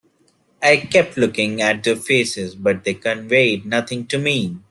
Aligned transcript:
I 0.63 0.77
kept 0.77 1.15
looking 1.15 1.61
at 1.61 1.83
their 1.83 1.95
faces, 1.95 2.55
but 2.55 2.83
they 2.85 2.95
conveyed 2.95 3.67
nothing 3.67 4.07
to 4.07 4.17
me. 4.17 4.57